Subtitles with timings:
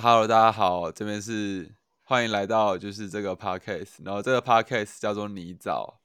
[0.00, 1.74] Hello，大家好，这边是
[2.04, 5.96] 欢迎来到就是这个 podcast，然后这个 podcast 叫做泥沼，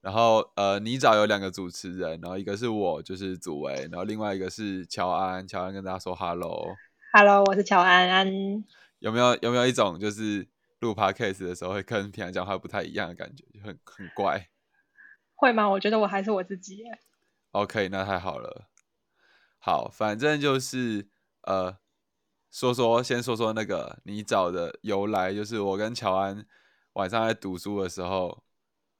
[0.00, 6.74] 然后呃泥沼有两个主持人，然后一个是我就是祖维，然后另外一个是乔安，乔安跟大家说 Hello。
[7.12, 8.26] Hello，我是乔安安。
[9.00, 10.48] 有没有有没有一种就是
[10.80, 14.48] 录 podcast 的时候会跟平常讲话不太一样的感觉，就很很怪
[15.34, 15.68] 会吗？
[15.68, 16.98] 我觉得我还是我自己耶。
[17.50, 18.70] ？OK，那太好了。
[19.58, 21.08] 好，反正就是
[21.42, 21.76] 呃，
[22.54, 26.46] 说说先说说那个你找的由来，就是我跟乔安
[26.92, 28.44] 晚上在读书的时候，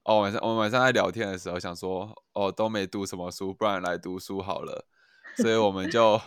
[0.02, 4.84] 哦，晚上我们晚上在聊天的时候，想说哦都没读什么书，不然来读书好了，
[5.37, 6.20] 所以我们就，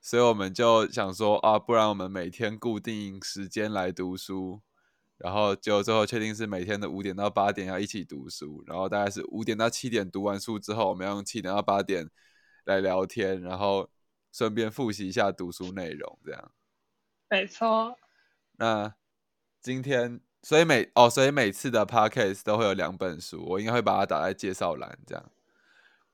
[0.00, 4.62] 所以我们就想说啊，不然我们每天固定时间来读书，
[5.18, 12.08] 然后就最后确定是每天的五点到八点要一起读书，然后大概是五点到七点读完书之后，我们要用七点到八点
[12.64, 13.90] 来聊天，然后
[14.32, 16.52] 顺便复习一下读书内容，这样。
[17.28, 17.98] 没错，
[18.52, 18.94] 那
[19.60, 25.32] 今天，所以每哦，所以每次的 podcast 都会有两本书，我应该会把它打在介绍栏这样。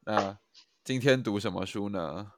[0.00, 0.38] 那
[0.84, 2.32] 今天读什么书呢？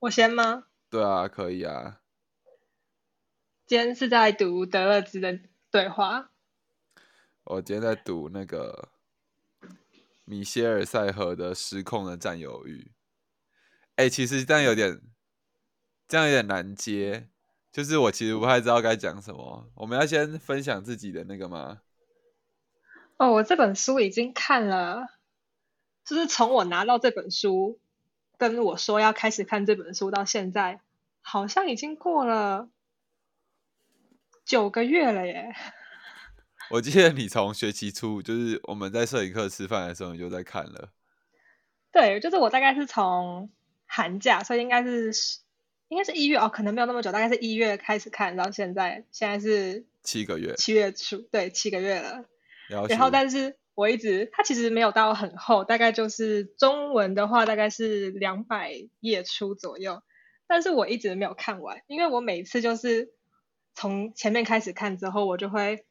[0.00, 0.64] 我先吗？
[0.90, 2.00] 对啊，可以啊。
[3.66, 5.40] 今天是在读德勒兹的
[5.70, 6.30] 对话。
[7.44, 8.90] 我今天在读那个
[10.24, 12.90] 米歇尔·塞河的《失控的占有欲》。
[13.96, 15.00] 哎，其实这样有点，
[16.08, 17.28] 这样有点难接。
[17.70, 19.70] 就是我其实不太知道该讲什么。
[19.74, 21.80] 我们要先分享自己的那个吗？
[23.16, 25.06] 哦，我这本书已经看了，
[26.04, 27.80] 就是从我拿到这本书，
[28.36, 30.80] 跟我说要开始看这本书到现在，
[31.20, 32.68] 好像已经过了
[34.44, 35.54] 九个月了耶。
[36.70, 40.90] 我记得你从学期初，就是我们在摄影课吃饭的时候，你就在看了。
[41.90, 43.50] 对，就是我大概是从
[43.94, 45.12] 寒假，所以应该是
[45.88, 52.24] 应该是一月哦，可能没有那么久，大概是一月开始看到现在，现在是七个月，七月初，对，七个月了。
[52.70, 60.02] 然然后，但是我一直它其实没有到很厚，大概就是中文的话大概是两百页出左右，
[60.46, 63.12] 但是我一直没有看完，因为我每次就是
[63.74, 65.84] 从前面开始看之后，我就会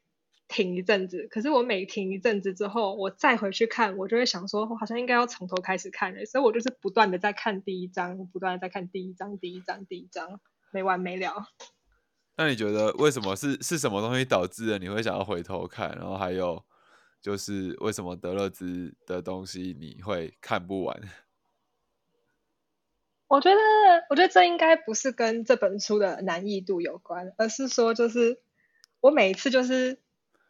[0.52, 10.38] 停一阵子，可是我每停一阵子之后，我再回去看，我就会想说，我好像应该要从头开始看了，所以我就是不断的在看第一章，不断的在看第一章，第一章，第一章，
[10.70, 11.46] 没完没了。
[12.36, 15.90] 那你觉得为什么是是什么东西导致了你会想要回头看？
[15.96, 16.62] 然后还有
[17.20, 21.00] 就是为什么德勒兹的东西你会看不完？
[23.28, 23.56] 我觉得，
[24.10, 28.42] 我觉得这应该不是跟这本书的难易度有关，而是说就是
[29.00, 30.00] 我每一次就是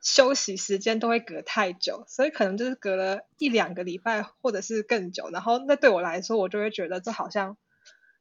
[0.02, 7.56] 休息时间都会隔太久，所以可能就是隔了一两个礼拜或者是更久，然后那对我来说，我就会觉得这好像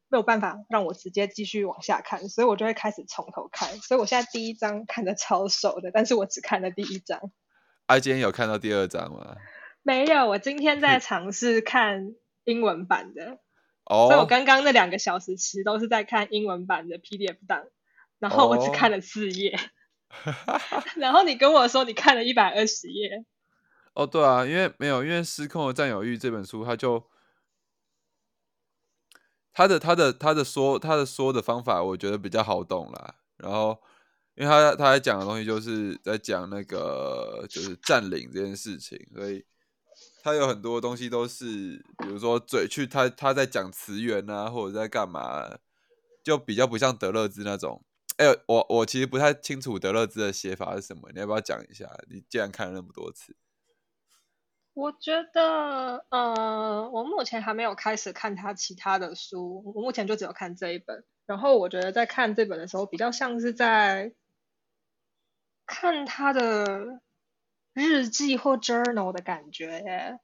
[0.07, 3.77] 没有办法让我直接继续往下看，所以我就会开始从头看。
[3.79, 7.31] 所以我现在第一章看的超熟的，但是我只看了第一章。
[7.87, 9.35] 啊，今天有看到第二章吗？
[9.81, 12.13] 没有，我今天在尝试看
[12.43, 13.39] 英文版的。
[13.85, 17.63] 哦，所以我刚刚那两个小时其实都是在看英文版的 PDF 档，
[18.19, 19.57] 然后我只看了四页。
[20.97, 23.25] 然后你跟我说你看了一百二十页。
[23.93, 27.05] 哦，对啊，因为没有，因为《失控的占有欲》这本书，它就
[29.53, 33.15] 他的他的他的说他的说的方法，我觉得比较好懂啦。
[33.35, 33.77] 然后，
[34.35, 39.43] 因为他他在讲的东西就是在讲那个就是占领这件事情，所以
[40.23, 45.57] 他有很多东西都是，比如说嘴去他他在讲词源啊，或者在干嘛，
[46.23, 47.83] 就比较不像德勒兹那种。
[48.21, 51.89] 哎、我我其实不太清楚德勒兹的写法是什么，你要不要讲一下？
[52.07, 53.35] 你既然看了那么多次。
[54.75, 61.03] 我觉得，呃，我目前还没有开始看他其他的书，我目前就只有看这一本。
[61.25, 64.13] 然后我觉得在看这本的时候，比较像是在
[65.65, 67.01] 看他的
[67.73, 70.19] 日记或 journal 的感觉耶，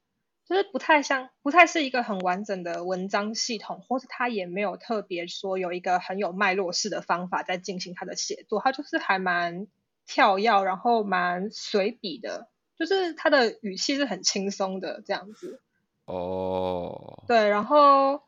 [0.47, 9.67] 就是不太像，不太是一个很完整的文章系统，或是他也没有特别说有一个很有脉络式的方法在进行他的写作，他就是还蛮
[10.05, 12.47] 跳跃，然后蛮随笔的。
[12.77, 15.59] 就是他的语气是很轻松的这样子，
[16.05, 18.21] 哦，对，然后，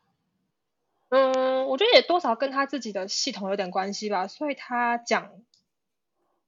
[1.08, 5.30] 嗯，我觉得也多少跟他自己的系统有点关系吧，所以他讲，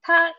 [0.02, 0.35] 他，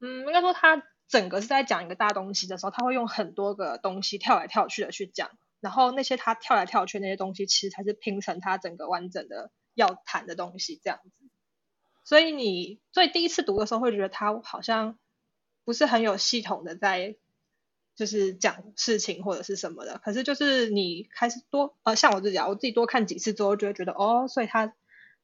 [0.00, 5.30] 嗯，应该说他整个是在讲一个大东西的时候，他会用很多个东西跳来跳去的去讲，
[5.60, 11.24] 然后那些他跳来跳去那些东西，其实才是拼成他整个完整的要谈的东西这样子，
[12.04, 14.98] 所以你所以第一次读的时候会觉得他好像。
[15.62, 17.16] 不是很有系统的在
[17.94, 24.74] 就是讲事情或者是什么的，可是就是你开始多呃，像我自己啊，我自己多看几次之后，就会觉得哦，所以他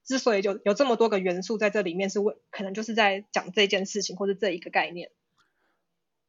[0.05, 5.11] 之所以就有这么多个元素在这里面，是为可能就是在讲这件事情或者这一个概念。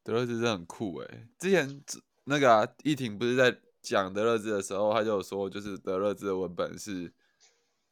[0.07, 1.83] 德勒兹真的很酷诶，之前
[2.23, 7.13] 那个啊，一婷不是在讲德勒兹的时候，他就有说，就是德勒兹的文本是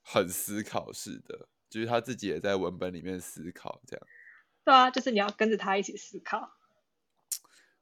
[0.02, 4.08] 很思考式的，就是他自己也在文本里面思考这样。
[4.64, 6.54] 对啊，就是你要跟着他一起思考。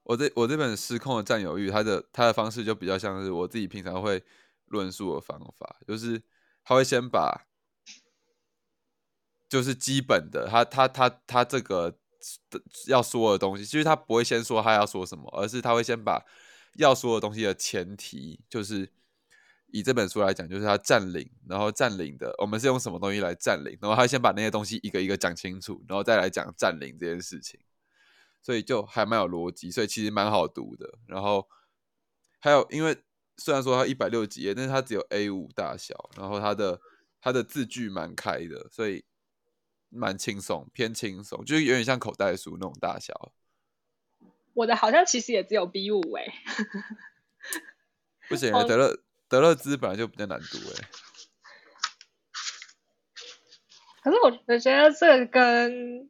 [0.02, 4.24] 我这我这本《失控的占有欲》，他的他的方式就比较像是我自己平常会
[4.66, 6.20] 论述的方法，就是
[6.64, 7.46] 他会先把
[9.48, 12.00] 就是基本的，他他他他这个
[12.50, 16.24] 的要说的东西，其实他不会先说他要说什么，而是他会先把
[16.78, 18.92] 要说的东西的前提，就是
[19.68, 27.60] 以这本书来讲，就是他占领，然后占领的我们是用什么东西来占领，然后他先把那些东西一个一个讲清楚，然后再来讲占领这件事情。
[28.46, 31.00] 所以就还蛮有逻辑，所以其实蛮好读的。
[31.08, 31.48] 然后
[32.40, 33.02] 还有，因为
[33.38, 36.78] 虽然说它一百六十几页，但是它只有 A 五大小，然后它的
[37.22, 39.06] 它的字距蛮开的，所以
[39.94, 43.32] 蛮轻松，偏轻松，就是有点像口袋书那种大小。
[44.54, 46.26] 我的好像其实也只有 B 五哎，
[48.30, 50.90] 不行，德勒德勒兹本来就比较难读哎。
[54.04, 56.10] 可是我我觉得这跟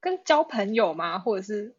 [0.00, 1.76] 跟交朋友嘛，或者是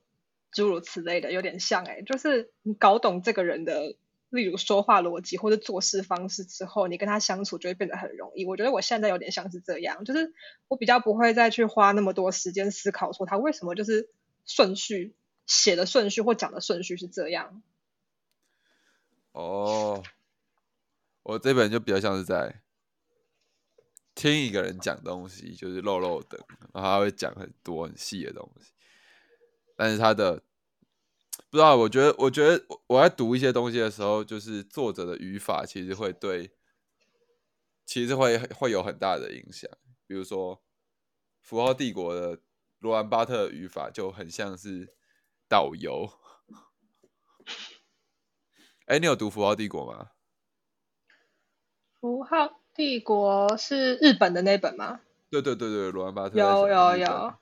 [0.52, 3.96] 诸如此类的，有点像哎，就是你搞懂这个人的，
[4.38, 8.46] 例如说话逻辑或者做事方式之后，你跟他相处就会变得很容易。
[8.46, 10.34] 我觉得我现在有点像是这样，就是
[10.70, 14.10] 我比较不会再去花那么多时间思考说他为什么就是
[14.46, 17.62] 顺序写的顺序或讲的顺序是这样。
[19.34, 20.04] 哦，
[21.24, 22.62] 我这本就比较像是在。
[24.20, 26.40] 听一个人讲东西就是漏漏的，
[26.74, 28.72] 然后他会讲很多很细的东西，
[29.76, 30.42] 但是他的
[31.50, 36.52] 不知道，我觉得，我觉得我在读一些东西的时候，就是作者的语法其实会对，
[37.86, 39.70] 其实会会有很大的影响。
[40.06, 40.58] 比如说
[41.42, 42.42] 《符号帝国》的
[42.80, 44.94] 罗兰巴特语法就很像是
[45.48, 46.10] 导游。
[48.86, 50.12] 哎，你有读《符号帝国》吗？
[52.00, 52.62] 符号。
[52.78, 55.00] 帝国是日本的那本吗？
[55.32, 57.34] 对对对对，罗兰巴特有有有。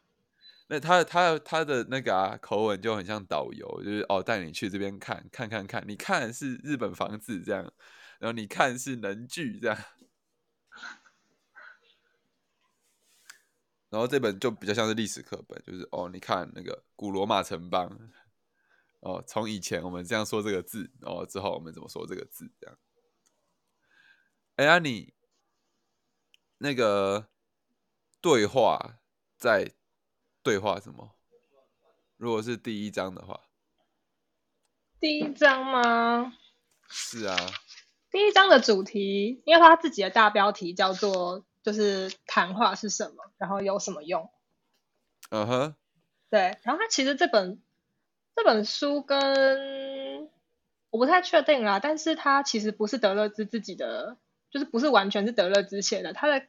[0.67, 7.63] 那他他他的那个啊口吻就很像导游，就是哦带你去这边看看看看，你看是日本房子这样，
[8.19, 9.77] 然后你看是能剧这样。
[13.89, 17.89] 然后这本就比较像是历史课本，就是哦你看那个古罗马城邦，
[19.01, 22.77] 哦从以前我们这样说这个字，然后之后我们怎么说这个字这样。
[24.55, 25.13] 哎呀你。
[26.57, 27.27] 那个
[28.21, 28.99] 对话
[29.35, 29.73] 在
[30.45, 31.09] 对话什么？
[32.17, 33.41] 如果是第一章的话，
[34.99, 36.33] 第一章吗？
[36.87, 37.35] 是啊。
[38.11, 44.29] 第一章的主题，因为他自己的大标题叫做“就是谈话是什么，然后有什么用”。
[45.31, 45.75] 嗯哼。
[46.29, 47.59] 对，然后他其实这本
[48.35, 50.29] 这本书跟
[50.91, 54.17] 我不太确定啊，但是他其实不是德勒兹自己的。
[54.51, 56.45] 就是不是完全是德勒兹写的，他的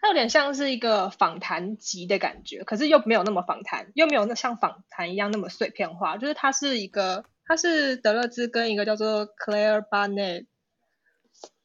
[0.00, 6.16] 他有点像是一个访谈集的感觉，可是又没有那么访谈，又没有那像访谈一样那么碎片化。
[6.16, 10.46] 就是它是一个，它是德勒兹跟一个叫做 Claire Barnett，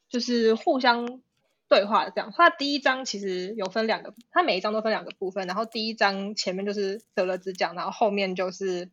[0.08, 1.22] 就是互相
[1.68, 2.32] 对话的这样。
[2.36, 8.90] 它第一章其实有分两个，它每一章都分两个部分，然后第一章前面就是德勒兹讲，然后后面就是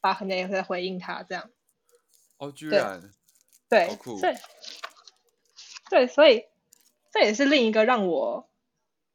[0.00, 1.48] 巴赫内在回应他这样。
[2.36, 3.00] 哦，居然，
[3.68, 3.88] 对，
[4.20, 4.34] 对。
[5.90, 6.44] 对，所以
[7.12, 8.48] 这也是另一个让我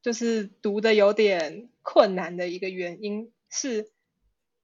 [0.01, 3.91] 就是读的有点困难的一个原因，是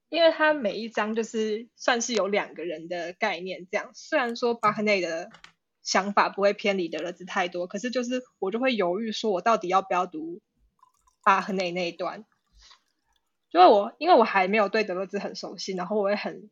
[0.09, 3.91] 因为它每一章就是算是有两个人的概念这样。
[3.93, 5.29] 虽然说巴赫内的
[5.81, 10.41] 想法不会偏离德勒兹太多，可是就是我就会犹豫，说我到底要不要读
[11.23, 12.25] 巴赫内那一段？
[13.51, 16.49] 因为我因为我还没有对德勒兹很熟悉，然后我也很。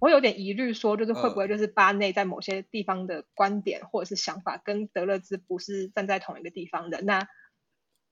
[0.00, 7.02] 我有点疑虑，说就是会不会就是巴内在某些地方的观点或者是想法跟德勒兹不是站在同一个地方的？
[7.02, 7.26] 那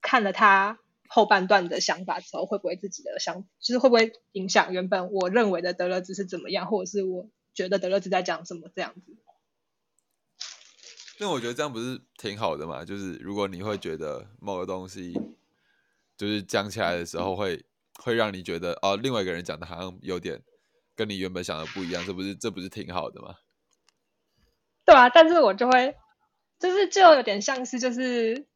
[0.06, 9.16] 看了他后半段的想法之后，会不会自己的想，就是会不会影响原本我认为的德勒兹是怎么样，或者是我觉得德勒兹在讲什么这样子？
[11.18, 12.84] 那我觉得这样不是挺好的嘛？
[12.84, 15.12] 就是如果你会觉得某个东西
[16.16, 17.64] 就是讲起来的时候，会
[18.02, 20.40] 会让你觉得哦，另外一个人讲的好像有点。
[20.98, 23.34] 跟你原本想的不一样，这不是这不是挺好的吗？
[24.86, 25.94] 对啊，但是我就会，
[26.58, 28.46] 就是就有点像是，就是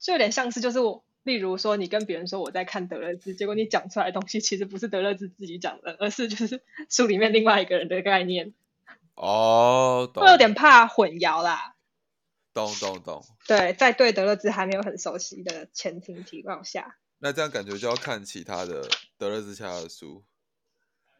[0.00, 8.54] 就有点像是，就是我，例如说，你跟别人说我在看德勒兹，结果你讲出来的东西其实不是德勒兹自己讲的，而是就是 书里面另外一个人的概念。
[9.14, 11.76] 哦，会有点怕混淆啦。
[12.54, 13.24] 懂懂懂。
[13.46, 18.88] 对，在对德勒兹还没有很熟悉的前提情况下，那这样感觉就要看其他的
[19.18, 20.24] 德勒兹下的书。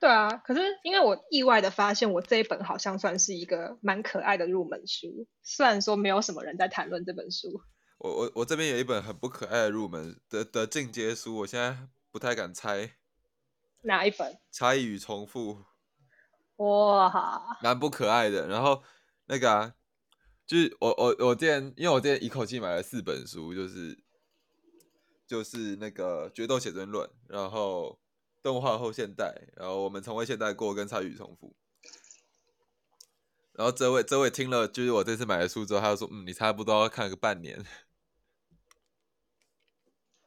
[0.01, 7.63] 对啊，可是因为我意外的发现，我这一本好像算是一个蛮可爱的入门书，虽然说没有什么人在谈论这本书。
[8.01, 12.97] 我我我这边有一本很不可爱的入门的的进阶书，我现在不太敢猜。
[13.83, 14.39] 哪一本？
[14.51, 15.65] 差异与重复。
[16.57, 18.49] 哇，蛮不可爱的。
[18.49, 18.83] 然后
[19.27, 19.75] 那个啊，
[20.47, 24.03] 就是我我我之前，因为我之前一口气买了四本书，就是
[25.27, 28.01] 就是那个决斗写真论，然后
[28.43, 31.55] 动画后现代，然后我们从未现代过跟差异与重复。
[33.53, 37.63] 然后这位这位听了就是我这次买的书之后，他就说：“嗯，你差不多要看个半年。”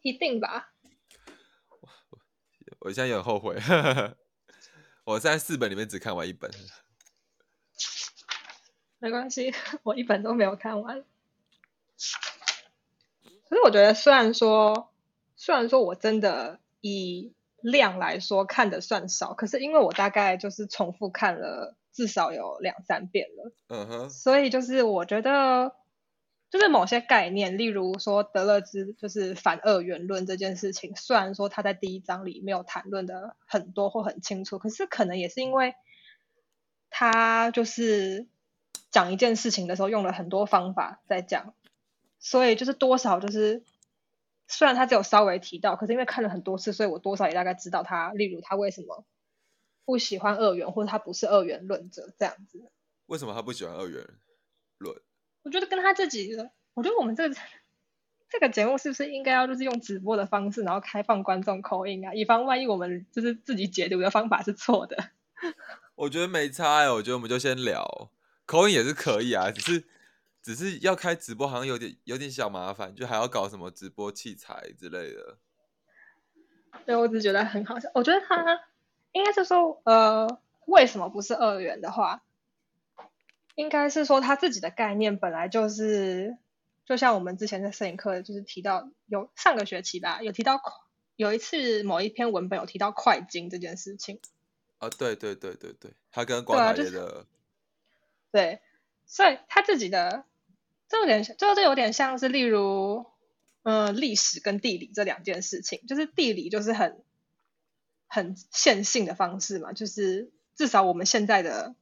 [0.03, 0.74] 一定吧。
[2.79, 3.57] 我现在有点后悔，
[5.05, 6.51] 我在四本里面只看完一本。
[9.00, 11.03] 没关系，我一本都没有看完。
[13.50, 14.93] 可是我觉得，虽然说，
[15.38, 25.75] 虽然说我真的以量来说看的算少，可是因为我大概就是重复看了至少有两三遍了，嗯哼，所以就是我觉得。
[26.53, 35.74] 就是某些概念，例如说德勒兹就是反二元论这件事情，虽然说他在第一章里没有谈论的很多或很清楚，可是可能也是因为
[36.91, 38.27] 他就是
[38.91, 41.55] 讲一件事情的时候用了很多方法在讲，
[42.19, 43.63] 所以就是多少就是
[44.48, 49.03] 虽然他只有稍微提到，可是因为看了很多次，所以我多少也大概知道他，例如他为什么
[49.86, 52.63] 不喜欢二元，或者他不是二元论者这样子。
[53.07, 54.07] 为什么他不喜欢二元
[54.77, 54.95] 论？
[55.43, 57.35] 我觉得跟他自己的，我觉得我们这个
[58.29, 64.97] 这个节目是不是应该要就是用直播的方式，然后开放观众口音啊，以防万一我们就是自己解读的方法是错的。
[65.95, 68.09] 我觉得没差哎，我觉得我们就先聊
[68.45, 69.83] 口音也是可以啊，只是
[70.41, 75.38] 只是要开直播好像有点有点小麻烦，就还要搞什么直播器材之类的。
[76.85, 77.88] 对，我只觉得很好笑。
[77.93, 78.59] 我觉得他
[79.12, 80.27] 应该是说，呃，
[80.65, 82.23] 为什么不是二元的话？
[83.55, 86.38] 应该是说他自己的概念本来就是，
[86.86, 90.60] 就像我们之前在摄影课就是提到，有上个学期吧，有提到
[91.15, 94.19] 有一次某一篇文本有提到快金这件事情。
[94.79, 97.27] 啊，对对对对对，他跟广大的，
[98.31, 98.60] 对，
[99.05, 100.25] 所以他自己的
[100.89, 103.05] 这有点，就这有点像是例如，
[103.62, 107.03] 嗯，历史跟地理这两件事情，就是地理就是很
[108.07, 111.75] 很线性的方式嘛，就是至少我们现在的。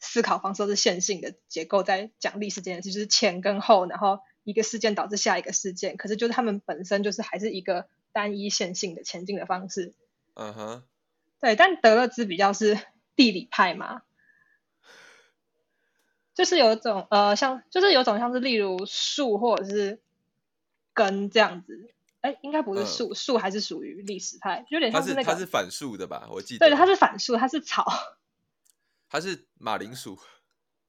[0.00, 5.96] 思考方式是线性的结构，在讲历史这件事，就是前跟后，然后一个事件导致下一个事件。
[5.96, 9.94] 可是就是他们本身就是还是一个单一线性的前进的方式。
[10.34, 10.82] 嗯哼，
[11.40, 11.56] 对。
[11.56, 12.78] 但德勒兹比较是
[13.16, 14.02] 地理派嘛，
[16.34, 20.00] 就是有一种呃，像就是有种像是例如树或者是
[20.94, 21.90] 根这样子。
[22.20, 25.32] 哎，应该不是树，树还是属于历史派，有点像是那个。
[25.32, 26.28] 它是反树的吧？
[26.32, 26.68] 我记得。
[26.68, 27.84] 对，它是反树，它是草。
[29.08, 30.18] 他是马铃薯，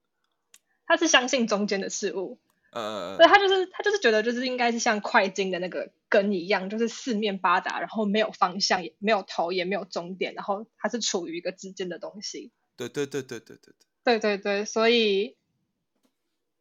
[0.85, 2.39] 他是相信中间的事物，
[2.71, 12.51] 呃，对他就是他就是觉得就是应该是像快金的那个根一样，就是四面八达，然后没有方向，也没有头，也没有终点，然后它是处于一个之间的东西。
[12.75, 13.73] 对对对对对对
[14.03, 15.37] 对对对，所以，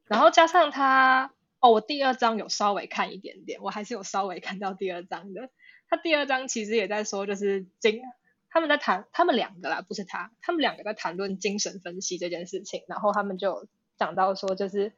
[0.05, 5.49] 然后加上他，哦，我第二章有稍微看一点点，我还是有稍微看到第二章的。
[5.89, 8.03] 他第二章其实也在说，就是金。
[8.51, 12.83] 他们在谈，他们两个啦，不是他，他们两个在谈论精神分析这件事情。
[12.89, 14.93] 然后他们就讲到说，就是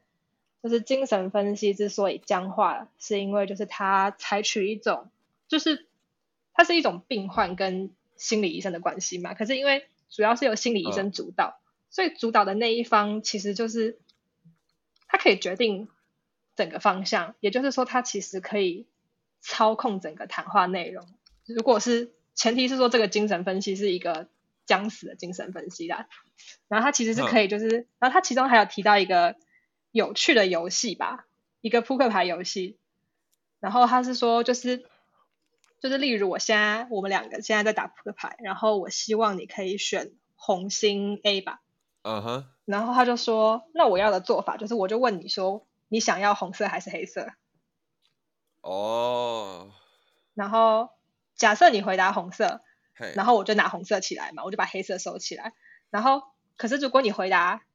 [0.63, 5.09] 就是精神分析之所以僵化，是因为就是他采取一种，
[5.47, 5.87] 就是
[6.53, 9.33] 它是一种病患跟心理医生的关系嘛。
[9.33, 13.99] 可是因为主要是由心理医生主导，所以主导的那一方其实就是
[15.07, 15.89] 他可以决定
[16.55, 18.85] 整个方向，也就是说他其实可以
[19.41, 21.05] 操控整个谈话内容。
[21.45, 24.27] 如果是前提是说这个精神分析是一个
[24.65, 26.07] 将死的精神分析啦，
[26.67, 29.35] 然后他其实是可以，就是，然后他其中还有提到一个
[29.91, 31.25] 有趣的游戏吧，
[31.59, 32.77] 一个扑克牌游戏，
[33.59, 34.85] 然后他是说就是，
[35.79, 41.61] 就是例如我现在我们两个现在在打扑克牌，然后我希望你可以选红心 A 吧，
[42.03, 47.33] 嗯哼，然后他就说，那我要的做法就是，我就问你说，你想要红色还是黑色？
[48.61, 49.71] 哦，
[50.33, 50.89] 然后。
[51.41, 52.61] 假设你回答红色，
[53.15, 55.55] 然后我就拿红色起来嘛，我就把黑色收起来。
[55.89, 56.21] 然后，
[56.55, 57.65] 可是如果你回答，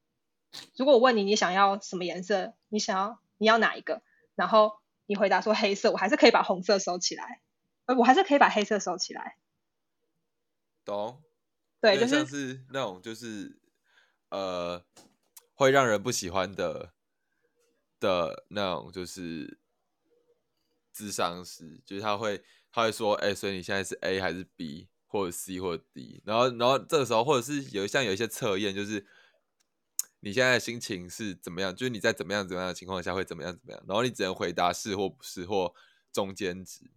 [0.76, 4.02] 如果我问你你想要什么颜色，你想要你要哪一个，
[4.36, 7.40] 然后你回答说黑色，我还是可以把红色收起来，
[7.86, 9.36] 呃，我还是可以把黑色收起来。
[10.84, 11.20] 懂？
[11.80, 13.58] 对，就是像是那种就是
[14.28, 14.80] 呃
[15.54, 16.92] 会让人不喜欢的
[17.98, 19.58] 的那种就是
[20.96, 29.06] 智商师，就是他会他会说，哎、所以你现在是 A 还是 B 或者 C 或者 D，然后然后这个时候或者是有像有一些测验，就是
[30.20, 35.74] 你现在的心情是怎么样，就是你在怎么样怎么样的情况下会怎么样怎么样，然后你只能回答是或不是或
[36.10, 36.90] 中间值。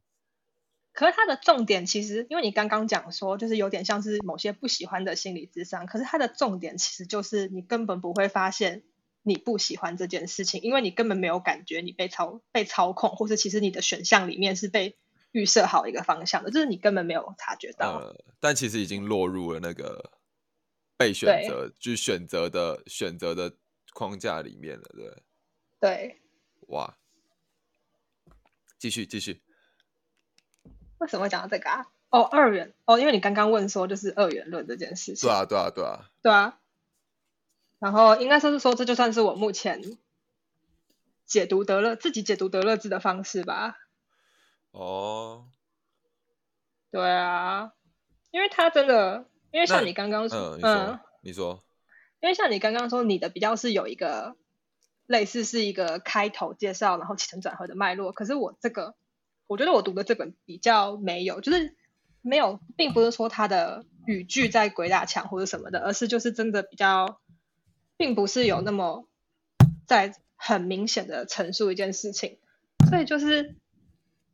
[0.94, 8.84] 可是它的重点其实，因为你刚刚讲说，就是有点像是某些不喜欢的心理智商，可是它的重点其实就是你根本不会发现
[9.22, 14.98] 你不喜欢这件事情，因为你根本没有感觉你被操被操控，或是其实你的选项里面是被
[15.32, 17.98] 预设好一个方向的，就是你根本没有察觉到。
[17.98, 20.12] 呃，但其实已经落入了那个
[20.98, 23.54] 被选对择，就是选择的选择的
[23.94, 25.24] 框架里面了，对不对？
[25.80, 26.22] 对，
[26.68, 26.98] 哇，
[28.78, 29.42] 继续继续，
[30.98, 31.88] 为什么会讲到这个啊？
[32.10, 36.60] 哦，二元哦，因为你刚刚问说就是二元论这件事情，对啊对啊对啊，对啊。
[37.80, 39.82] 然后应该算是说，这就算是我目前
[41.26, 43.78] 解读德勒自己解读德勒字的方式吧。
[44.72, 45.48] 哦，
[46.92, 47.74] 对啊，
[48.32, 51.64] 因为他真的，因为像你刚刚嗯，说，你说、嗯，你说，
[52.20, 54.36] 因为像你刚刚说，你的比较是有一个
[55.08, 58.12] 类似是一个开头介绍，然后起承转合的脉络。
[58.12, 58.96] 可是我这个，
[59.48, 61.76] 我觉得我读的这本比较没有，就是
[62.22, 67.22] 没有，并不是说他的语句在鬼打墙或者什么的，而是就是真的比较，
[68.00, 69.06] 并不是有那么
[69.86, 72.40] 在很明显的陈述一件事情，
[72.90, 73.58] 所以就是。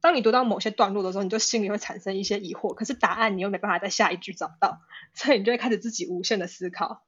[0.01, 4.79] 当你读到某些段落的时候，你就心里会产生一些疑惑，可是答案你又没办法在下一句找到，
[5.15, 7.03] 所以你就会开始自己无限的思考。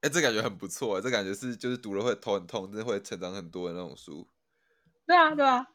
[0.00, 4.26] 哎、这感觉很不错，这感觉是就是读了会头很痛，真的会成长很多的那种书，
[5.06, 5.68] 对啊，对啊，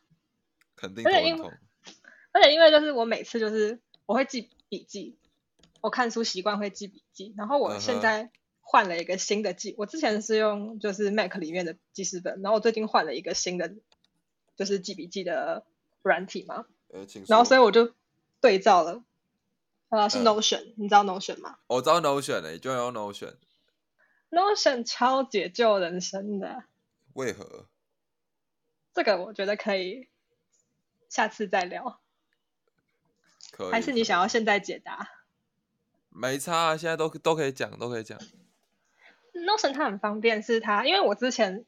[0.76, 1.54] 肯定头很痛。
[2.34, 5.18] 而且因为就是我每次就是我会记笔记，
[5.80, 8.30] 我看书习惯会记笔记，然后我现在
[8.72, 13.74] 换了一个新的记，我之前是用就是 Mac 里面的记事本，然后我最近换了一个新的
[14.56, 15.66] 就是记笔记的
[16.04, 17.26] 软体嘛，呃，请。
[17.28, 17.96] 然后所以我就
[18.40, 19.04] 对照了，
[19.90, 26.66] 呃，是嗯 Notion，、你知道 Notion 吗我知道 Notion 诶、就要用 Notion，？Notion 超解救人生的，
[27.14, 27.66] 为何？
[28.94, 30.10] 这个我觉得可以
[31.10, 32.00] 下次再聊，
[33.52, 33.72] 可以？
[33.72, 35.10] 还是你想要现在解答？
[36.10, 38.20] 没差、啊，现在都都可以讲，都可以讲。
[39.40, 41.66] Notion 它很方便，是它，因为我之前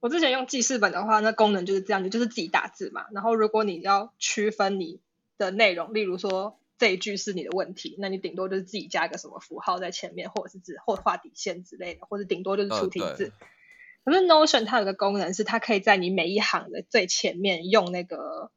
[0.00, 3.06] 我之前用记事本的话，那功能就是这样，你就是自己打字嘛。
[3.12, 5.00] 然后如果你要区分你
[5.36, 13.26] 的内容，例如说这一句是你的问题，那你顶多就是自己加一个什么符号在前面，或者是字或画底线之类的，或者顶多就是呃出题字。
[13.28, 13.32] 对
[14.04, 18.50] 可是 Notion 它有个功能是，它可以在你每一行的最前面用那个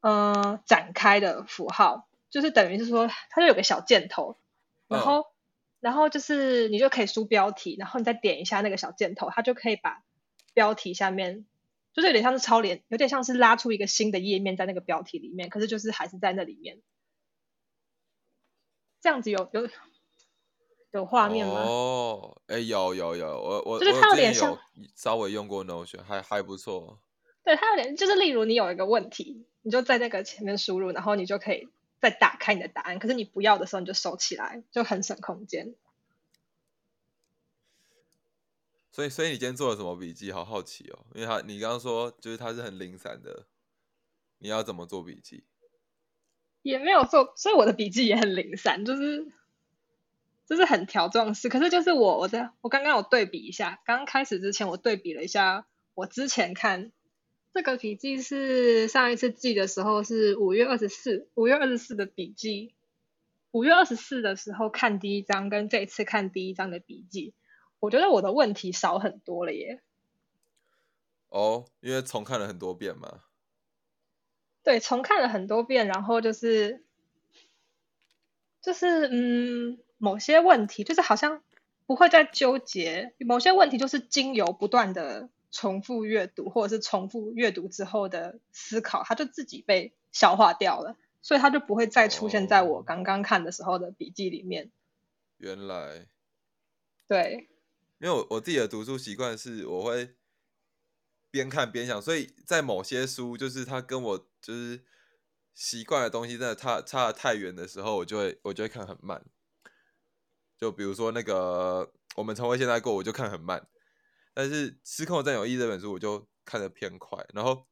[0.00, 4.36] 呃展开的符号，就是等于是说它就有个小箭头，
[4.88, 5.26] 然嗯后、
[5.86, 10.02] 然后就是你就可以输标题，然后你再点一下那个小箭头，它就可以把
[10.52, 11.46] 标题下面
[11.94, 16.82] 就是有点像是超联，有点像是拉出一个新的页面在那个标题里面，可是就是还是在那里面。
[19.00, 19.68] 这样子有有
[20.90, 21.60] 有画面吗？
[21.60, 24.58] 哦，哎、有有有，我我就是我它有点像有
[24.96, 26.98] 稍微用过 Notion，还还不错。
[27.44, 31.68] 对，它有点就是，例如你有一个问题，你就在那个前面输入，然后你就可以
[32.00, 32.98] 再打开你的答案。
[32.98, 35.74] 可是你不要的时候，你就收起来，就很省空间。
[38.92, 40.32] 所以所以你今天做了什么笔记？
[40.32, 43.44] 好好奇哦，因为他你刚刚说就是它是很零散的，
[44.38, 45.44] 你要怎么做笔记？
[46.62, 49.30] 也没有做，所以我的笔记也很零散，就是
[50.46, 51.48] 就是很条状式。
[51.48, 56.90] 可是就是我我在我刚刚有对比一下，刚刚开始之前我对比了一下，我之前看
[57.56, 62.74] 这个笔记是上一次记的时候是五月二十四，五月二十四的笔记，
[63.50, 67.32] 五月二十四的时候看第一章跟这一次看第一章的笔记，
[67.80, 69.80] 我觉得我的问题少很多了耶。
[71.30, 73.22] 哦，因为重看了很多遍嘛。
[74.62, 76.84] 对，重看了很多遍，然后就是
[78.60, 81.42] 就是嗯，某些问题就是好像
[81.86, 94.70] 不会再纠结，某些问题就是经由不断的重复阅读或者是重复阅读之后的思考，它就自己被消化掉了，所以它就不会再出现在我哦刚刚看的时候的笔记里面。
[95.38, 96.08] 原来，
[97.08, 97.48] 对，
[97.98, 100.14] 因为我我自己的读书习惯是我会
[101.30, 104.84] 边看边想，所以在某些书就是它跟我就是
[105.54, 109.24] 习惯的东西真的差差的太远的时候，我就会我就会看很慢。
[110.58, 113.66] 就比如说那个我们从未现在过，我就看很慢，
[114.36, 117.66] 但是《失控的占有欲》这本书我就看得偏快，然后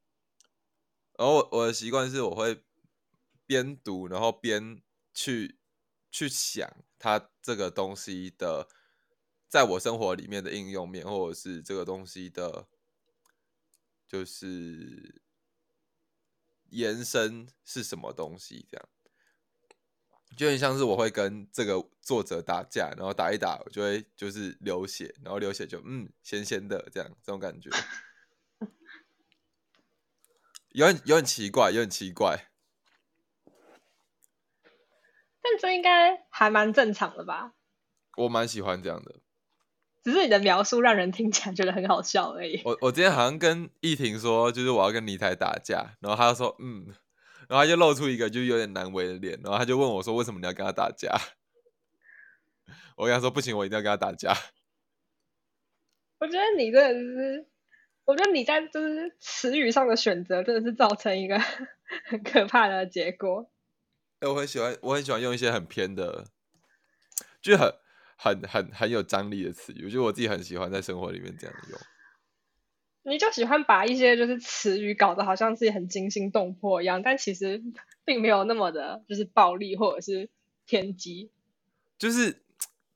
[1.19, 2.65] 然后我我的习惯是我会
[3.45, 5.59] 边读，然后边去
[6.11, 6.67] 去想
[6.99, 8.67] 它这个东西的
[9.47, 12.67] 在我生活里面的应用面，或者是这个东西的
[14.09, 15.21] 就是
[16.71, 18.89] 延伸是什么东西，这样。
[20.37, 27.71] 就很像是我会跟这个作者打架，然后打一打，我就会就是流血，然后流血就嗯咸咸的这样，这种感觉，
[30.71, 32.51] 有点有点奇怪，有点奇怪，
[35.43, 37.53] 但这应该还蛮正常的吧？
[38.17, 39.17] 我蛮喜欢这样的。
[40.05, 42.61] 只是你的描述让人听起来觉得很好笑而已。
[42.63, 46.95] 我我今天好像跟易婷说，就是我要跟李台打架，然后他就说嗯，
[47.49, 51.11] 然后他就露出一个就是有点难为的脸，然后他就问我说为什么你要跟他打架？
[52.97, 54.37] 我跟他说不行，我一定要跟他打架。
[56.21, 57.47] 我觉得你真的是，
[58.05, 61.39] 我觉得你在就是词语上的选择真的是造成一个
[62.07, 63.51] 很可怕的结果。
[64.21, 66.27] 哎，我很喜欢，我很喜欢用一些很偏的，
[67.43, 67.75] 就很。
[68.17, 71.79] 很很很有张力的词语，我觉得我自己很喜欢在生活里面这样用。
[73.05, 77.63] 你就喜欢把一些就是词语搞得好像自己很惊心动魄一样，但其实
[78.05, 80.29] 并没有那么的，就是暴力或者是
[80.67, 81.31] 偏激。
[81.99, 82.43] 就是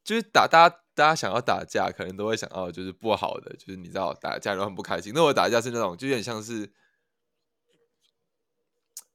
[0.02, 5.12] 就是打大家大家想要打架，可能都会想到就是不好的，就是你知道打架然后很不开心。
[5.14, 6.72] 那我打架是那种就有点像是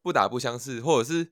[0.01, 1.31] 不打不相识，或者是。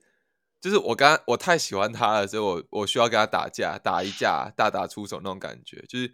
[0.59, 5.83] 就是我刚我太喜欢他了，所以我我需要跟他打架，打一架，大打出手那种感觉。
[5.89, 6.13] 就是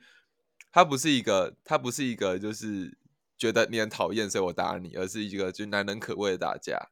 [0.72, 2.98] 他不是一个，他不是一个，就是
[3.38, 6.90] 觉得你很讨厌，所以我打你，而是一个就难能可贵的打架。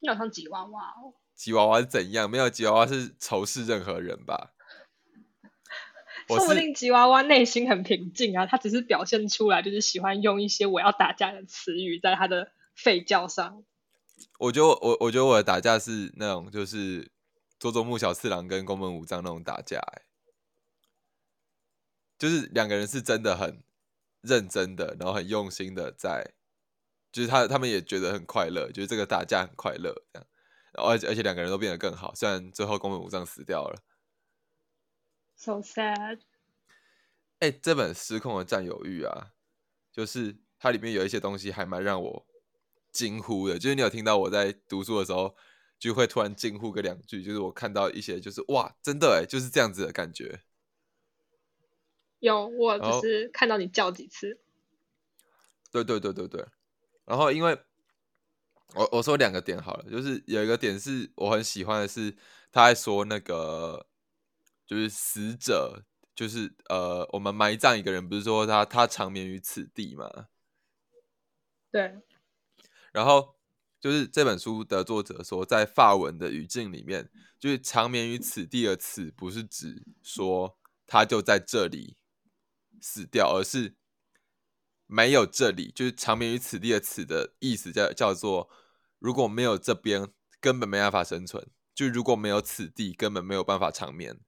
[0.00, 1.14] 你好像吉娃娃哦。
[1.34, 2.28] 吉娃娃是怎样？
[2.28, 4.52] 没有吉娃娃是仇视任何人吧？
[6.26, 13.64] 说不定吉娃娃内心很平静啊，他只是表现出来就是喜欢用一些我要打架的词语在他的吠叫上。
[14.38, 17.10] 我觉得我我觉得我的打架是那种就是
[17.58, 19.80] 佐佐木小次郎跟宫本武藏那种打架，
[22.18, 23.62] 就是两个人是真的很
[24.20, 26.32] 认真的，然后很用心的在，
[27.12, 30.26] 就是他他们也觉得很快乐，就是这个打架很快乐这样，
[30.72, 33.82] 然后而且而且两个人都变得更好，虽然最后宫本武藏死掉了
[35.36, 36.20] ，so sad。
[37.40, 39.32] 哎，这本失控的占有欲啊，
[39.92, 42.26] 就是它里面有一些东西还蛮让我。
[42.90, 45.36] 惊呼的，就是你有听到我在读书的时候，
[45.78, 50.40] 就会突然惊呼个两句，就是我看到一些，就是哇，真的哎，就是这样子的感觉。
[52.20, 54.38] 有，我只是看到你叫几次。
[55.70, 56.46] 对对对对对。
[57.04, 57.58] 然后，因为
[58.74, 62.16] 我我说两个点好了，就是有一个点是我很喜欢的是，
[62.50, 63.86] 他在说那个，
[64.66, 70.28] 就是死者，就是呃，我们埋葬一个人，不是说他他长眠于此地嘛？
[71.70, 72.00] 对。
[72.90, 73.36] 然后
[73.78, 81.97] 就是这本书的作者说，在法文的语境里面，就是长眠于此地的“此”不是指说他就在这里
[82.80, 83.76] 死掉，而是
[84.86, 88.50] 没有这里，就是长眠于此地的“此”的意思叫叫做
[88.98, 94.20] 如果没有这边，根本没办法生存；就如果没有此地，根本没有办法长眠。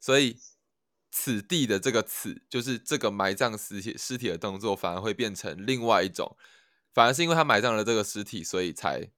[0.00, 0.40] 所以。
[1.16, 6.36] 此地的这个“此”，就是这个埋葬尸体尸体的动作，反而会变成另外一种，
[6.92, 9.12] 反而是因为他埋葬了这个尸体，所以才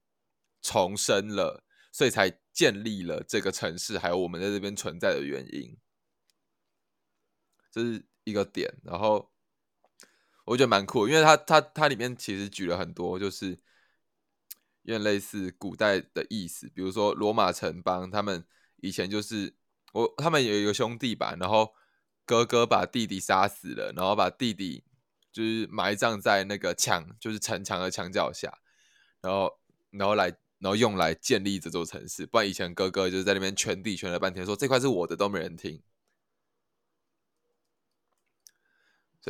[0.61, 5.75] 重生了，所以才建立了这个城市，还有我们在这边存在的原因，
[7.77, 8.73] 这是一个点。
[8.83, 9.31] 然后
[10.45, 13.51] 我觉得蛮酷，因为它它它里面其实举了很多，就是
[14.81, 18.45] 有点类似古代的意思，比如说罗马城邦，他们
[18.77, 19.55] 以前就是
[19.93, 21.73] 我他们有一个兄弟吧，然后。
[22.29, 24.83] 哥哥把弟弟杀死了，然后把弟弟
[25.31, 28.59] 就是埋葬在那个墙，就是城墙的墙角下，
[29.21, 29.49] 然后，
[29.91, 30.25] 然后来，
[30.59, 32.25] 然后用来建立这座城市。
[32.25, 35.81] 不然以前哥哥就是在那边圈地圈了半天，说这块是我的，都没人听。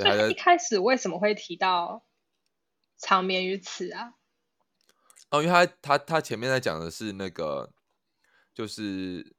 [0.03, 2.05] 所以一开始为什么会提到
[2.97, 4.13] 长眠于此啊？
[5.29, 7.73] 哦，因为他他他前面在讲的是那个，
[8.53, 9.36] 就是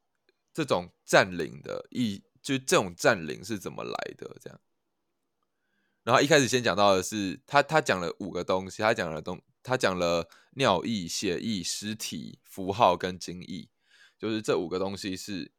[0.52, 2.22] 这种占领的意。
[2.40, 4.38] 就这种占领是怎么来的？
[4.40, 4.58] 这样，
[6.04, 13.68] 然后一开始先讲到的是他，他讲了五个东西，他讲了东，他讲了尿意、血意、尸体、符号跟精意，
[14.16, 15.52] 就是这五个东西是，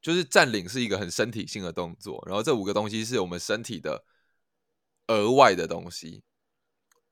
[0.00, 4.04] 就是占领是一个很身体性的动作，然后这五个东西是我们身体的
[5.08, 6.22] 额外的东西，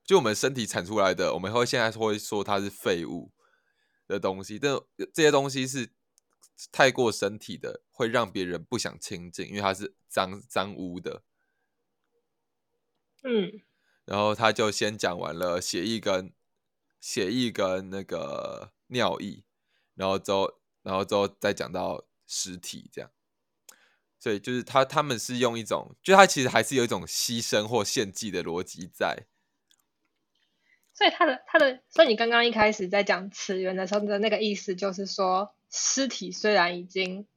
[0.03, 3.31] 就我们身体产出来的，我们会现在会说它是废物
[4.07, 4.79] 的东西，但
[5.13, 5.91] 这些东西是。
[6.71, 11.21] 太过身体的会让别人不想亲近，因为它是脏脏污的。
[13.21, 13.61] 嗯，
[14.05, 16.33] 然后他就先讲完了血液跟
[16.99, 19.43] 血液跟那个尿液，
[19.93, 23.11] 然后之后然后之后再讲到尸体这样。
[24.19, 29.25] 所以就是他他们是用一种，就他其实还是有一种牺牲或献祭的逻辑在。
[30.93, 37.27] 所以他的他的，所以你刚刚一开始在讲词源的时候的那个意思，就是说尸体虽然已经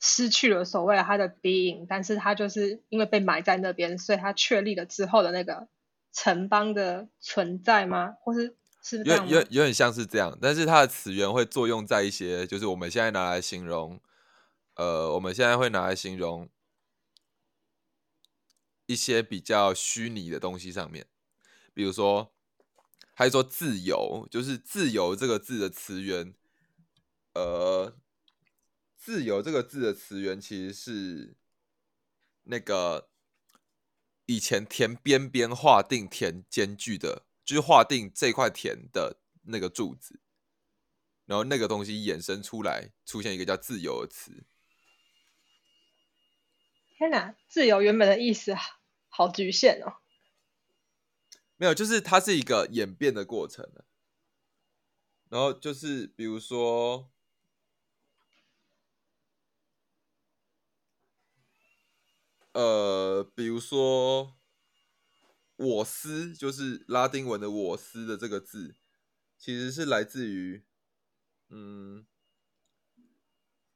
[0.00, 5.68] 失去了所谓的它的 being，但是它就是因为被埋在那边，所以它确立了之后的那个
[6.12, 8.14] 城邦的存在吗？
[8.22, 14.00] 或是是有有有点像是这样，但是它的词源会作用在一些，就是我们现在拿来形容，
[14.76, 16.48] 呃，我们现在会拿来形容
[18.86, 21.06] 一些比较虚拟的东西上面，
[21.74, 22.32] 比如说。
[23.18, 26.34] 还说自由，就是自由这个字的词源，
[27.32, 27.96] 呃，
[28.94, 31.34] 自由这个字的词源其实是
[32.42, 33.08] 那个
[34.26, 40.20] 以前田边边划定田间距的，就是划定这块田的那个柱子，
[41.24, 44.44] 然后那个东西衍生出来，出现一个叫自由的词。
[46.96, 48.54] 天哪，自由原本的意思
[49.10, 49.96] 好局限哦。
[51.58, 53.70] 没有，就是它是一个演变的过程
[55.28, 57.10] 然后就是比如说，
[62.52, 64.38] 呃，比如说
[65.56, 68.74] “我思”，就是拉丁文的“我思”的这个字，
[69.36, 70.64] 其实是来自于，
[71.50, 72.06] 嗯，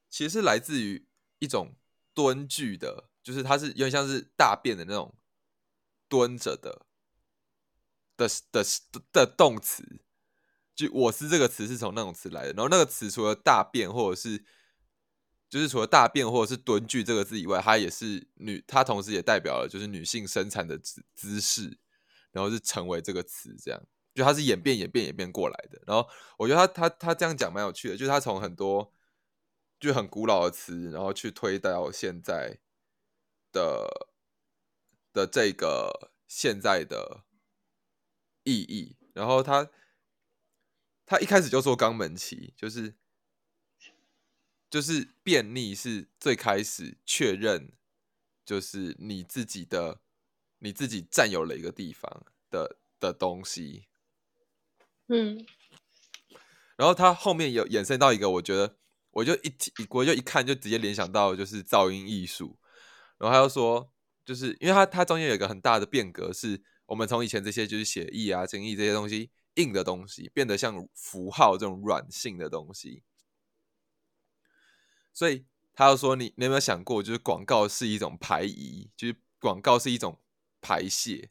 [0.08, 1.06] 其实是来自于
[1.38, 1.74] 一种
[2.14, 5.14] 蹲踞的，就是它是有点像是大便的那种
[6.08, 6.86] 蹲着的。
[8.20, 8.62] 的的
[9.12, 10.02] 的动词，
[10.74, 12.48] 就“我思”这个词是从那种词来的。
[12.52, 14.44] 然后那个词除了大便或者是，
[15.48, 21.78] 就是除了大便或者是蹲句这个字以外，它也是女，它同时也代表了就是女性生产的姿姿势，
[22.30, 23.82] 然后是成为这个词这样，
[24.14, 25.80] 就它是演变演变演变过来的。
[25.86, 26.06] 然后
[26.36, 28.92] 我觉得他他他这样讲蛮有趣的，就是他从很多
[29.78, 32.58] 就很古老的词，然后去推到现在
[33.52, 34.08] 的
[35.12, 37.24] 的这个现在的。
[38.42, 39.70] 意义，然后他
[41.04, 42.94] 他一开始就说肛门期，就是
[44.70, 47.72] 就是便秘是最开始确认，
[48.46, 50.00] 就是你自己的
[50.60, 53.88] 你自己占有了一个地方的的东西，
[55.08, 55.46] 嗯，
[56.76, 58.78] 然后他后面有衍生到一个，我觉得
[59.10, 59.54] 我就一
[59.90, 62.58] 我就一看就直接联想到就是噪音艺术，
[63.20, 63.92] 然后他又说，
[64.24, 66.64] 就是因为他他中间有一个很大的变革是。
[66.90, 73.04] 我们从以前这些就是写意啊、精义这些东西硬的东西，变得像符号这种软性的东西。
[75.12, 80.18] 所以他又说：“你你有没有想过，就是广告是一种排遗，就是广告是一种
[80.60, 81.30] 排泄，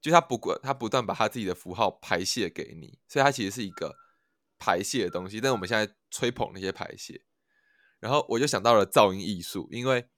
[0.00, 3.94] 就他不管他不断把他自己的符号排泄给你，所以它其实是一个
[4.58, 5.38] 排泄的东西。
[5.38, 7.26] 但是我们现在吹捧那些排泄，
[8.00, 10.08] 然后我就想到了噪音艺术，因为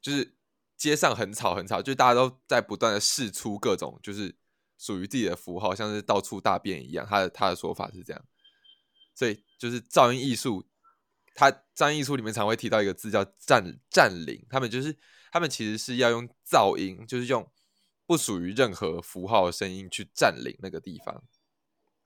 [0.00, 0.34] 就是。”
[0.80, 4.34] 街上很吵很吵，就大家都在不断的试出各种就是
[4.78, 7.06] 属于自己的符号，像是到处大便一样。
[7.06, 8.24] 他的他的说法是这样，
[9.14, 10.66] 所以就是噪音艺术，
[11.34, 14.96] 他噪音艺术里面常会提到一个字叫占占领，他们就是
[15.30, 17.46] 他们其实是要用噪音，就是用
[18.06, 21.22] 不属于任何符号的声音去占领那个地方，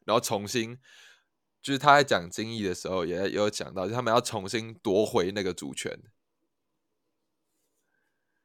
[0.04, 0.76] 然后重新
[1.62, 5.96] 就是他在讲经义的时候也有讲到，他们要重新夺回那个主权。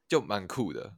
[0.09, 0.97] 就蛮酷的，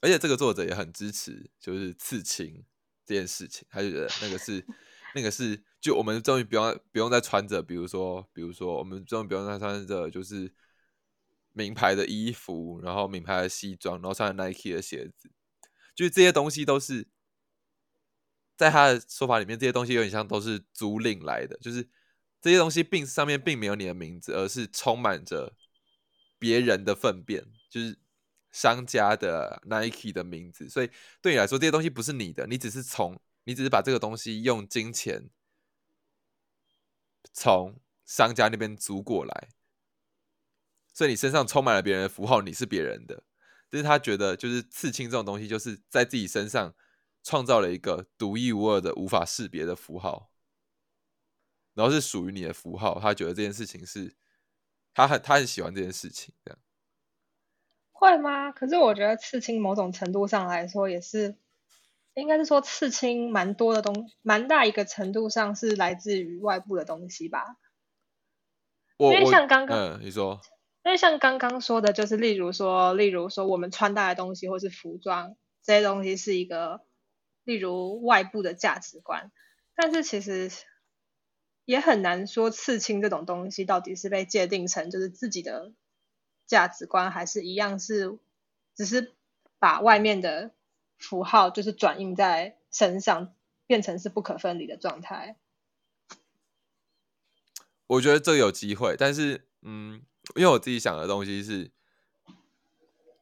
[0.00, 2.64] 而且这个作者也很支持，就是刺青
[3.04, 3.64] 这件事情。
[3.70, 4.66] 他就觉得那个是，
[5.14, 10.52] 那个是，就我们终于不用不用再穿着，比如说，比如说，我们终于不用再穿着就是
[11.52, 15.30] 名牌的衣服，然后名牌的西装，然后穿 Nike 的鞋子，
[15.94, 17.06] 就是这些东西都是
[18.56, 21.88] 在他的说法里面，这些东西有点像都是租赁来的，就是。
[22.46, 25.52] 这些东西并上面并没有你的名字，而是充满着
[26.38, 27.98] 别人的粪便，就是
[28.52, 30.68] 商家的 Nike 的名字。
[30.68, 30.88] 所以
[31.20, 35.28] 对你来说，这些东西不是你的，你只是从你只是把这个东西用金钱
[37.32, 39.48] 从商家那边租过来，
[40.94, 43.24] 所以你身上充满了别人的符号，你是别人的。
[43.68, 46.72] 但是他觉得，就是刺青这种东西，就是在自己身上
[47.24, 50.30] 创造了一个独一无二的、无法识别的符号。
[51.76, 54.14] 然后是属于你的符号，他觉得这件事情是，
[54.94, 56.58] 他很他很喜欢这件事情，这样
[57.92, 58.50] 会吗？
[58.50, 61.36] 可是我觉得刺青某种程度上来说也是，
[62.14, 67.58] 应该是说刺青蛮多的东，蛮大一个程度上是来自于外部的东西吧。
[68.96, 70.40] 因为像刚刚，嗯，你说，
[70.82, 76.80] 因为像刚刚说的，就是例如说，例如说我们穿戴的东西或是服装这些东西是一个，
[77.44, 79.30] 例如外部的价值观，
[79.74, 80.50] 但是其实。
[81.66, 85.72] 也很难说刺青这种东西到底是被界定成就是自己的
[86.46, 88.18] 价值观，还是一样是
[88.74, 89.14] 只是
[89.58, 90.52] 把外面的
[90.96, 93.34] 符号就是转印在身上，
[93.66, 95.36] 变成是不可分离的状态。
[97.86, 100.00] 我觉得这有机会，但是嗯，
[100.34, 101.70] 因为我自己想的东西是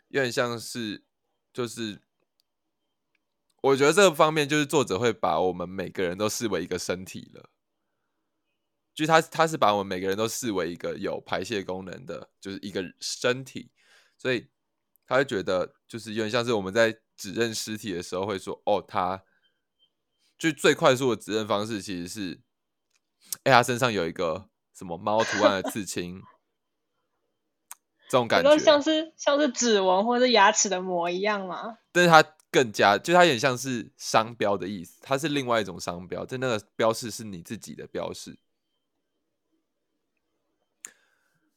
[0.08, 1.02] 有点像是
[1.52, 2.00] 就是。
[3.62, 7.48] 我觉得这个方面就是作者会把我们每个人都视为一个身体了，
[8.94, 13.70] 就是他他是把我们每个人都视为一个有排泄功能的，就是一个身体，
[14.16, 14.48] 所以
[15.06, 19.22] 他会觉得就是有点像是我们在指认尸体的时候会说，哦，他
[20.38, 22.40] 就最快速的指认方式其实是，
[23.42, 26.22] 哎，他身上有一个什么猫图案的刺青，
[28.08, 31.78] 这种感觉像是像是指纹或者牙齿的膜一样吗？
[31.92, 32.24] 但是他。
[32.54, 38.38] 更加，就它有点像是商标的意思，它是另外一种商标，在那个标示是你自己的标示。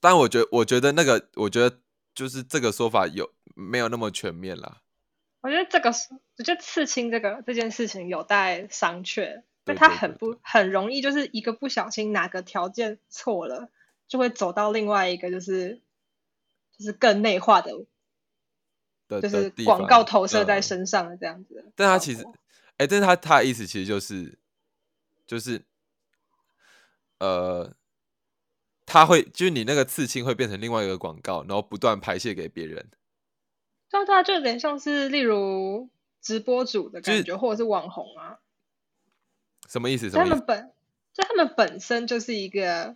[0.09, 1.79] 但我觉得，我觉得那个，我觉得
[2.15, 4.81] 就是这个说法有没有那么全面啦？
[5.41, 5.91] 我觉得这个，
[6.37, 13.69] 我觉得刺青这个这件事情有待商榷，因为它很不很容易，就是一个不小心哪个条件错了，
[14.07, 15.81] 就会走到另外一个就是
[16.77, 17.71] 就是更内化的。
[19.21, 22.25] 就是广告投射在身上的这样子，但他其实，
[22.75, 24.37] 哎，但是他他的意思其实就是，
[25.25, 25.63] 就是，
[27.19, 27.73] 呃，
[28.87, 32.89] 他会就是你那个刺青会变成另外一个广告，然后不断排泄给别人。
[33.89, 35.89] 对啊，对啊，就有点像是例如
[36.21, 38.39] 直播主的感觉，或者是网红啊。
[39.67, 40.09] 什么意思？
[40.09, 40.73] 他们本
[41.13, 42.95] 就他们本身就是一个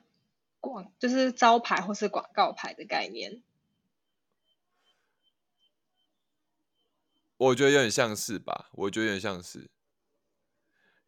[0.61, 3.43] 广，就是招牌或是广告牌的概念。
[7.35, 9.69] 我觉得有点像是吧，我觉得有点像是，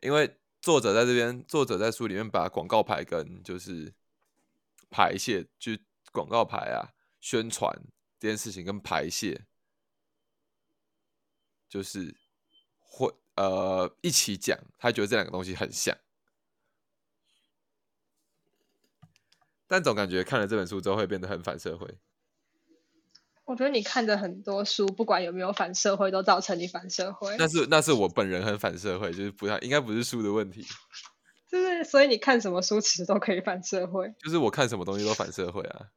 [0.02, 3.94] 因为作者在这边，作者在书里面把广告牌跟就是
[4.94, 5.72] 排泄，就
[6.12, 7.74] 广告牌啊，宣传
[8.20, 9.48] 这件事情跟排泄，
[11.68, 12.16] 就是
[12.78, 15.98] 会呃一起讲，他觉得这两个东西很像，
[19.66, 21.98] 但总感觉看了这本书之后会变得很反社会。
[23.46, 27.36] 我觉得你看的很多书，不管有没有反社会，都造成你反社会。
[27.38, 30.66] 那是那是我本人很反社会，就是不太应该不是书的问题。
[31.54, 34.12] 就是所以你看什么书，其实都可以反社会。
[34.18, 35.88] 就是我看什么东西都反社会啊！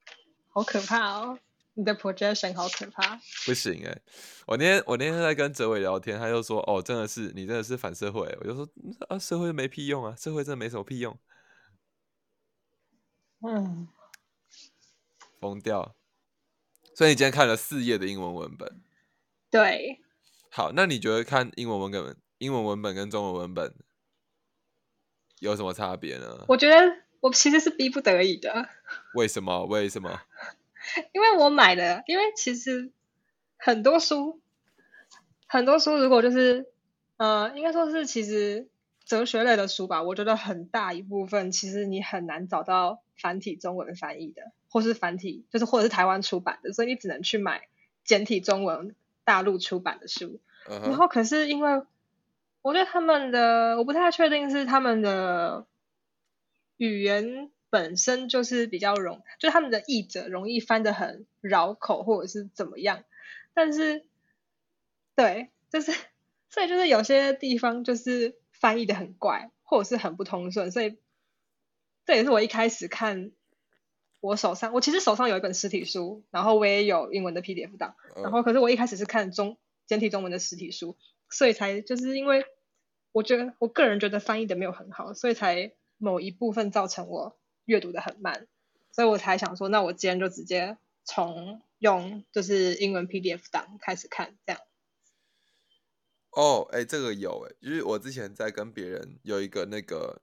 [0.51, 1.39] 好可怕哦，
[1.73, 3.19] 你的 projection 好可怕。
[3.47, 3.99] 不行哎，
[4.47, 8.69] 我那天我那天在跟哲伟聊天，他就说：“哦，真的是你真的是反社会。”我就说
[9.09, 11.19] ：“啊，社会没屁用啊，社会真的没什么屁用。”
[13.41, 13.89] 嗯，
[15.41, 15.97] 疯掉。
[16.95, 18.83] 所以你今天看了四页的英文文本，
[19.51, 20.03] 对。
[20.51, 23.75] 好，那你觉得看英文文本、英文文本跟中文文本
[25.41, 26.45] 有什么差别呢？
[26.49, 26.77] 我觉得
[27.21, 28.69] 我其实是逼不得已的。
[29.15, 29.65] 为什么？
[29.67, 30.21] 为什么？
[31.13, 32.91] 因为我买的，因为其实
[33.57, 34.41] 很多书，
[35.47, 36.67] 很多书如果就是，
[37.17, 38.69] 呃，应该说是其实
[39.05, 44.53] 哲学类的书吧，我觉得很大一部分其实你很难找到繁体中文翻译的。
[44.69, 47.63] 或是繁体，就是或者是台湾出版的，所以你只能去买
[48.05, 48.95] 简体中文
[49.25, 50.39] 大陆出版的书。
[50.67, 51.83] 然后可是因为
[52.67, 55.69] 我觉得他们的，我不太确定是他们的
[56.79, 63.05] 语言本身就是比较容，就他们的译者容易翻的很绕口，或者是怎么样。
[63.55, 64.05] 但是，
[65.15, 65.93] 对，就是
[66.51, 70.99] 所以就是有些地方就是翻译的很怪，或者是很不通顺，所以
[72.05, 73.31] 这也是我一开始看。
[74.19, 80.97] 我手上，我其实手上有一本实体书，然后我也有英文的 PDF 档，然后可是我一开始是看中简体中文的实体书，
[81.31, 82.45] 所以才就是因为
[83.17, 88.47] 我觉得我个人觉得翻译的没有很好，所以才某一部分造成我阅读的很慢，
[88.93, 94.61] 所以我才想说，那我今天就直接从用就是英文 PDF 档开始看这样。
[96.33, 100.21] 哦，哎，这个有哎，就是我之前在跟别人有一个那个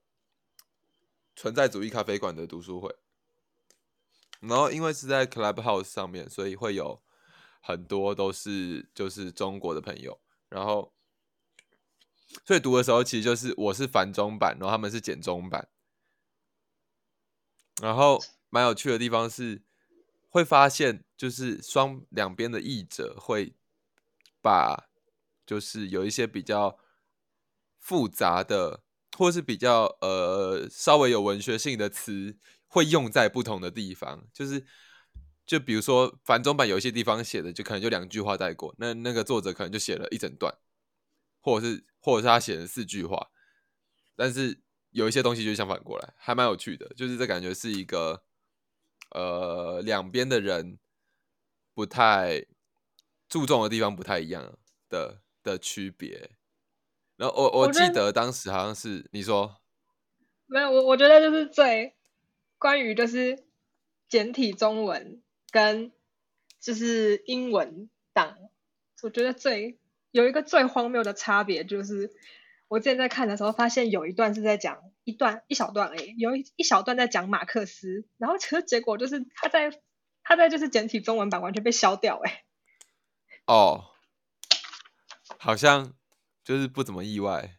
[1.36, 2.96] 存在主义咖啡馆的读书会。
[4.39, 7.02] 然后因为是在 Clubhouse 上面，所以会有
[7.60, 10.20] 很多都是就是中国的朋友。
[10.50, 10.93] 然后，
[12.46, 15.68] 所以读的时候其实就是我是繁中版，然后他们是简中版。
[17.82, 19.62] 然后蛮有趣的地方是，
[20.30, 23.54] 会发现就是双两边的译者会
[24.42, 24.88] 把
[25.46, 26.78] 就是有一些比较
[27.80, 28.84] 复杂的，
[29.18, 32.38] 或是比较呃稍微有文学性的词。
[32.66, 34.66] 会用在不同的地方，就是
[35.46, 40.52] 就比如说繁中版有一些地方写的就可能就两句话带过，那那个作者可能就写了一整段，
[41.44, 43.30] 或者是或者是他写了四句话，
[44.16, 44.60] 但是
[44.91, 46.88] 有一些东西就相反过来，还蛮有趣的。
[46.96, 48.24] 就是这感觉是一个
[49.12, 50.80] 呃两边的人
[51.74, 52.46] 不太
[53.28, 56.32] 注重的地方不太一样的的区别。
[57.18, 59.62] 然后我我记得得当时好像是你说
[60.46, 61.96] 没有，我我觉得就是最
[62.58, 63.46] 关于就是
[64.08, 65.22] 简体中文
[65.52, 65.91] 跟
[66.60, 68.38] 就是英文档，
[69.02, 69.78] 我觉得最
[70.14, 72.11] 有一个最荒谬的差别就是，
[72.68, 79.82] 我之前在看的时候发现有一段是在讲一段一小段而已，有一一小段在讲马克思，然后其实结果就是他在
[80.22, 82.43] 他在就是简体中文版完全被消掉、欸，哎，
[83.47, 83.86] 哦，
[85.39, 85.93] 好像
[86.43, 87.57] 就是不怎么意外。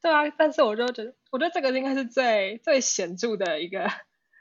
[0.00, 3.84] 对啊，但是我就觉得，我觉得这个应该是最最显著的一个，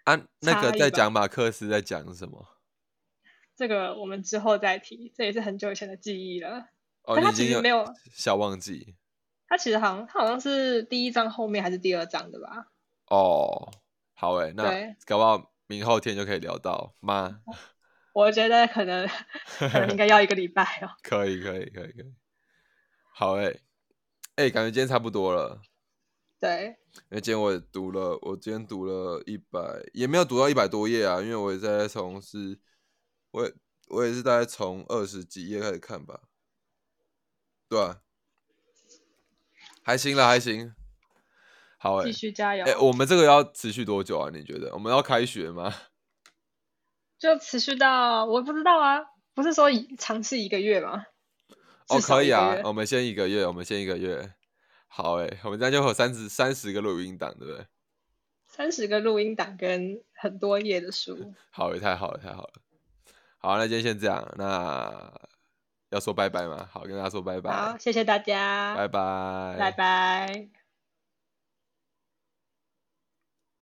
[0.03, 2.59] 啊，那个在讲马克思在讲什么？
[3.55, 6.67] 这个我们之后再提，这也是很久以前的记忆了。
[7.03, 8.95] 哦，但他其实没有小忘记
[9.47, 12.67] 他其实好像他好像是第一章后面还是第二章的吧？
[13.07, 13.71] 哦。
[14.15, 17.41] 好诶，那搞不好明后天就可以聊到吗？
[18.13, 19.05] 我觉得可能
[19.59, 20.87] 可能应该要一个礼拜哦。
[21.03, 22.13] 可以，可以，可以，可以。
[23.13, 23.61] 好诶，
[24.35, 25.61] 哎、感觉今天差不多了。
[26.39, 26.77] 对，
[27.09, 29.59] 因为今天我也读了，我今天读了一百，
[29.93, 32.57] 也没有读到一百多页啊，因为我也在从是，
[33.31, 33.53] 我也
[33.87, 36.21] 我也是大概从二十几页开始看吧，
[37.73, 37.99] 对啊，
[39.83, 40.75] 还行了，还行。
[41.79, 44.29] 好诶、继续加油哎、，我们这个要持续多久啊？
[44.31, 44.71] 你觉得？
[44.73, 45.73] 我们要开学吗？
[47.17, 48.99] 就持续到我不知道啊，
[49.33, 51.05] 不是说一尝试一个月吗？
[51.89, 54.33] 哦，可以啊我们先一个月，我们先一个月。
[54.87, 57.65] 好诶、我们这样就会有三十三十个录音档，对不对？
[58.45, 62.53] 三十个录音档跟很多页的书， 好诶、太好了，太好了。
[63.39, 65.11] 好，那今天先这样，那
[65.93, 66.67] 要说拜拜吗？
[66.71, 70.62] 好，跟大家说拜拜，好，谢谢大家，拜拜，拜拜。